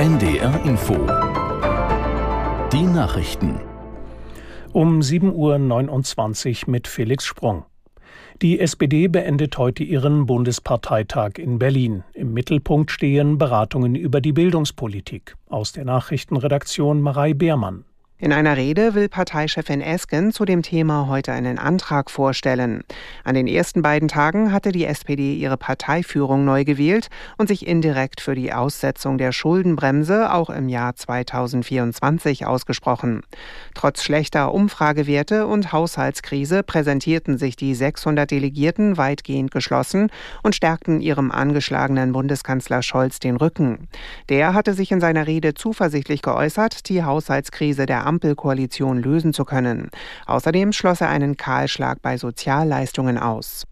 [0.00, 0.94] NDR Info.
[2.72, 3.60] Die Nachrichten.
[4.72, 7.66] Um 7.29 Uhr mit Felix Sprung.
[8.40, 12.02] Die SPD beendet heute ihren Bundesparteitag in Berlin.
[12.14, 15.36] Im Mittelpunkt stehen Beratungen über die Bildungspolitik.
[15.50, 17.84] Aus der Nachrichtenredaktion Marei Beermann.
[18.22, 22.84] In einer Rede will Parteichefin Esken zu dem Thema heute einen Antrag vorstellen.
[23.24, 28.20] An den ersten beiden Tagen hatte die SPD ihre Parteiführung neu gewählt und sich indirekt
[28.20, 33.22] für die Aussetzung der Schuldenbremse auch im Jahr 2024 ausgesprochen.
[33.74, 40.10] Trotz schlechter Umfragewerte und Haushaltskrise präsentierten sich die 600 Delegierten weitgehend geschlossen
[40.42, 43.88] und stärkten ihrem angeschlagenen Bundeskanzler Scholz den Rücken.
[44.28, 49.90] Der hatte sich in seiner Rede zuversichtlich geäußert, die Haushaltskrise der Ampelkoalition lösen zu können.
[50.26, 53.66] Außerdem schloss er einen Kahlschlag bei Sozialleistungen aus.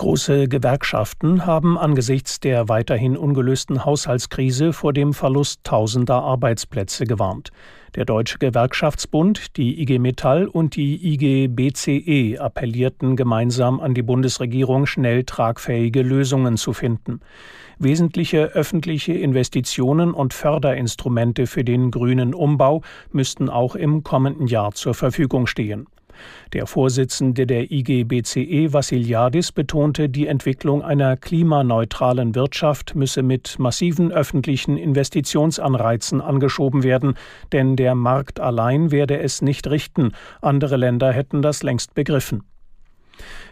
[0.00, 7.50] Große Gewerkschaften haben angesichts der weiterhin ungelösten Haushaltskrise vor dem Verlust tausender Arbeitsplätze gewarnt.
[7.96, 14.86] Der Deutsche Gewerkschaftsbund, die IG Metall und die IG BCE appellierten gemeinsam an die Bundesregierung,
[14.86, 17.20] schnell tragfähige Lösungen zu finden.
[17.78, 22.80] Wesentliche öffentliche Investitionen und Förderinstrumente für den grünen Umbau
[23.12, 25.88] müssten auch im kommenden Jahr zur Verfügung stehen.
[26.52, 34.76] Der Vorsitzende der IGBCE Vassiliadis betonte, die Entwicklung einer klimaneutralen Wirtschaft müsse mit massiven öffentlichen
[34.76, 37.14] Investitionsanreizen angeschoben werden,
[37.52, 42.49] denn der Markt allein werde es nicht richten, andere Länder hätten das längst begriffen.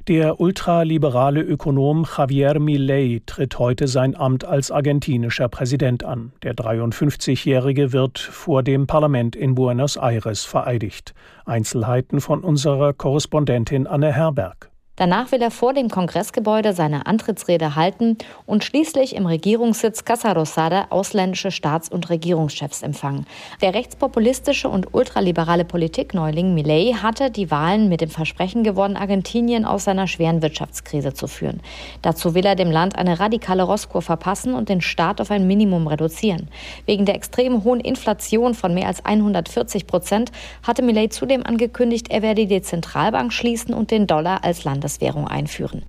[0.08, 6.32] Der ultraliberale Ökonom Javier Milei tritt heute sein Amt als argentinischer Präsident an.
[6.42, 11.12] Der 53-Jährige wird vor dem Parlament in Buenos Aires vereidigt.
[11.44, 14.70] Einzelheiten von unserer Korrespondentin Anne Herberg.
[14.98, 20.88] Danach will er vor dem Kongressgebäude seine Antrittsrede halten und schließlich im Regierungssitz Casa Rosada
[20.90, 23.24] ausländische Staats- und Regierungschefs empfangen.
[23.62, 29.84] Der rechtspopulistische und ultraliberale Politikneuling Millet hatte die Wahlen mit dem Versprechen gewonnen, Argentinien aus
[29.84, 31.60] seiner schweren Wirtschaftskrise zu führen.
[32.02, 35.86] Dazu will er dem Land eine radikale Rosskur verpassen und den Staat auf ein Minimum
[35.86, 36.48] reduzieren.
[36.86, 40.32] Wegen der extrem hohen Inflation von mehr als 140 Prozent
[40.64, 45.28] hatte Millet zudem angekündigt, er werde die Zentralbank schließen und den Dollar als Landes Landeswährung
[45.28, 45.84] einführen.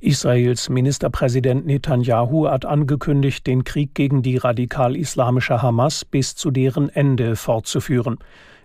[0.00, 7.36] Israels Ministerpräsident Netanyahu hat angekündigt, den Krieg gegen die radikal-islamische Hamas bis zu deren Ende
[7.36, 8.18] fortzuführen.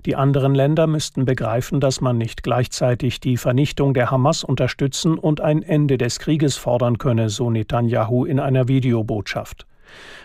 [0.06, 5.40] Die anderen Länder müssten begreifen, dass man nicht gleichzeitig die Vernichtung der Hamas unterstützen und
[5.40, 9.66] ein Ende des Krieges fordern könne, so Netanyahu in einer Videobotschaft.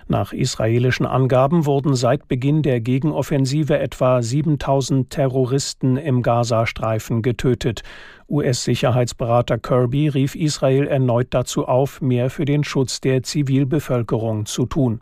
[0.06, 7.82] Nach israelischen Angaben wurden seit Beginn der Gegenoffensive etwa 7000 Terroristen im Gazastreifen getötet.
[8.28, 15.00] US-Sicherheitsberater Kirby rief Israel erneut dazu auf, mehr für den Schutz der Zivilbevölkerung zu tun.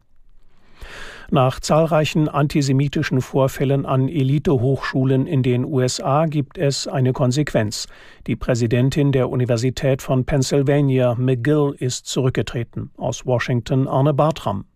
[1.35, 7.87] Nach zahlreichen antisemitischen Vorfällen an Elitehochschulen in den USA gibt es eine Konsequenz.
[8.27, 12.91] Die Präsidentin der Universität von Pennsylvania, McGill, ist zurückgetreten.
[12.99, 14.67] Aus Washington Arne Bartram.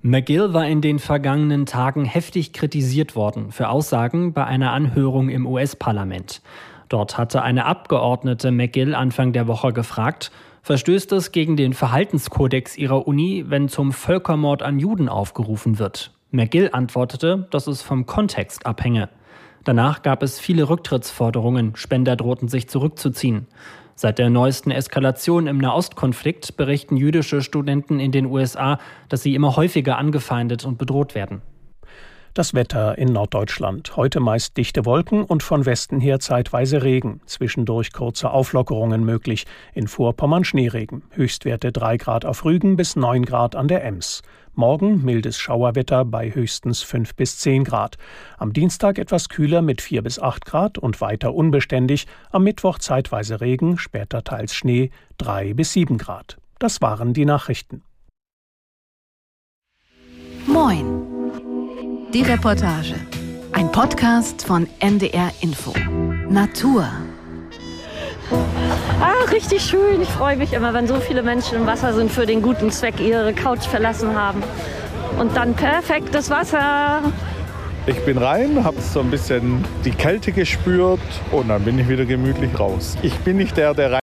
[0.00, 5.46] McGill war in den vergangenen Tagen heftig kritisiert worden für Aussagen bei einer Anhörung im
[5.46, 6.40] US-Parlament.
[6.88, 10.30] Dort hatte eine Abgeordnete McGill Anfang der Woche gefragt,
[10.66, 16.10] verstößt es gegen den Verhaltenskodex ihrer Uni, wenn zum Völkermord an Juden aufgerufen wird.
[16.32, 19.08] McGill antwortete, dass es vom Kontext abhänge.
[19.62, 23.46] Danach gab es viele Rücktrittsforderungen, Spender drohten sich zurückzuziehen.
[23.94, 29.54] Seit der neuesten Eskalation im Nahostkonflikt berichten jüdische Studenten in den USA, dass sie immer
[29.54, 31.42] häufiger angefeindet und bedroht werden.
[32.36, 33.96] Das Wetter in Norddeutschland.
[33.96, 37.22] Heute meist dichte Wolken und von Westen her zeitweise Regen.
[37.24, 39.46] Zwischendurch kurze Auflockerungen möglich.
[39.72, 41.04] In Vorpommern Schneeregen.
[41.12, 44.20] Höchstwerte 3 Grad auf Rügen bis 9 Grad an der Ems.
[44.52, 47.96] Morgen mildes Schauerwetter bei höchstens 5 bis 10 Grad.
[48.36, 52.06] Am Dienstag etwas kühler mit 4 bis 8 Grad und weiter unbeständig.
[52.32, 56.36] Am Mittwoch zeitweise Regen, später teils Schnee 3 bis 7 Grad.
[56.58, 57.82] Das waren die Nachrichten.
[60.46, 61.05] Moin.
[62.16, 62.94] Die Reportage.
[63.52, 65.74] Ein Podcast von NDR Info.
[66.30, 66.88] Natur.
[69.02, 70.00] Ah, richtig schön.
[70.00, 73.00] Ich freue mich immer, wenn so viele Menschen im Wasser sind für den guten Zweck,
[73.00, 74.42] ihre Couch verlassen haben.
[75.18, 77.02] Und dann perfektes Wasser.
[77.86, 81.00] Ich bin rein, habe so ein bisschen die Kälte gespürt
[81.32, 82.96] und dann bin ich wieder gemütlich raus.
[83.02, 84.05] Ich bin nicht der, der rein